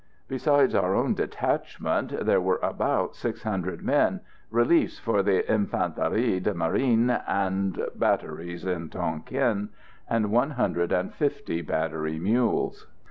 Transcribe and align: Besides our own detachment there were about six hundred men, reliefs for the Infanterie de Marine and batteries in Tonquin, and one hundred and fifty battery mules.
Besides 0.27 0.73
our 0.73 0.95
own 0.95 1.13
detachment 1.13 2.25
there 2.25 2.41
were 2.41 2.59
about 2.63 3.13
six 3.15 3.43
hundred 3.43 3.83
men, 3.83 4.21
reliefs 4.49 4.97
for 4.97 5.21
the 5.21 5.43
Infanterie 5.47 6.39
de 6.41 6.55
Marine 6.55 7.11
and 7.11 7.85
batteries 7.93 8.65
in 8.65 8.89
Tonquin, 8.89 9.69
and 10.09 10.31
one 10.31 10.49
hundred 10.49 10.91
and 10.91 11.13
fifty 11.13 11.61
battery 11.61 12.17
mules. 12.17 12.87